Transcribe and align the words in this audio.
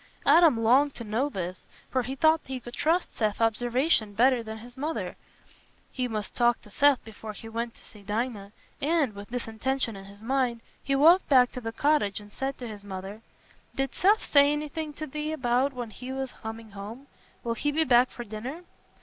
Adam 0.25 0.59
longed 0.59 0.95
to 0.95 1.03
know 1.03 1.29
this, 1.29 1.67
for 1.91 2.01
he 2.01 2.15
thought 2.15 2.41
he 2.45 2.59
could 2.59 2.73
trust 2.73 3.15
Seth's 3.15 3.39
observation 3.39 4.15
better 4.15 4.41
than 4.41 4.57
his 4.57 4.75
mother's. 4.75 5.13
He 5.91 6.07
must 6.07 6.33
talk 6.33 6.59
to 6.63 6.71
Seth 6.71 7.05
before 7.05 7.33
he 7.33 7.47
went 7.47 7.75
to 7.75 7.83
see 7.85 8.01
Dinah, 8.01 8.51
and, 8.81 9.13
with 9.13 9.29
this 9.29 9.47
intention 9.47 9.95
in 9.95 10.05
his 10.05 10.23
mind, 10.23 10.61
he 10.83 10.95
walked 10.95 11.29
back 11.29 11.51
to 11.51 11.61
the 11.61 11.71
cottage 11.71 12.19
and 12.19 12.31
said 12.31 12.57
to 12.57 12.67
his 12.67 12.83
mother, 12.83 13.21
"Did 13.75 13.93
Seth 13.93 14.25
say 14.25 14.51
anything 14.51 14.91
to 14.93 15.05
thee 15.05 15.33
about 15.33 15.71
when 15.71 15.91
he 15.91 16.11
was 16.11 16.31
coming 16.31 16.71
home? 16.71 17.05
Will 17.43 17.53
he 17.53 17.71
be 17.71 17.83
back 17.83 18.09
to 18.15 18.23
dinner?" 18.23 18.63